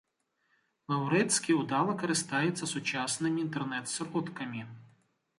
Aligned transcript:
Лаўрэцкі 0.93 1.57
ўдала 1.57 1.93
карыстаецца 2.03 2.69
сучаснымі 2.71 3.43
інтэрнэт-сродкамі. 3.47 4.65